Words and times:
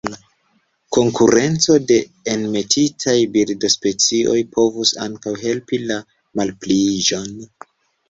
Konkurenco 0.95 1.75
de 1.91 1.97
enmetitaj 2.33 3.15
birdospecioj 3.37 4.41
povus 4.59 4.97
ankaŭ 5.09 5.37
helpi 5.47 5.85
la 5.89 6.03
malpliiĝon. 6.43 7.35